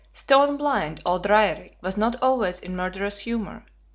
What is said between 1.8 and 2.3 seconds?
was not